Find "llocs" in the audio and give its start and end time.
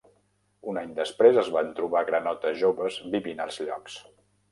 3.67-3.99